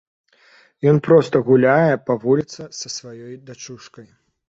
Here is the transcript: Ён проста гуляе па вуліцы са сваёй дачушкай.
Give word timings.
Ён 0.91 0.97
проста 1.09 1.43
гуляе 1.51 1.93
па 2.07 2.17
вуліцы 2.25 2.61
са 2.81 2.87
сваёй 2.99 3.33
дачушкай. 3.51 4.15